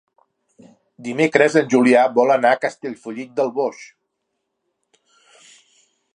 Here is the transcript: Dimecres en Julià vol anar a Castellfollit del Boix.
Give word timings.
Dimecres 1.07 1.57
en 1.61 1.67
Julià 1.73 2.05
vol 2.15 2.33
anar 2.37 2.55
a 2.57 2.59
Castellfollit 2.65 3.37
del 3.41 3.53
Boix. 3.59 3.85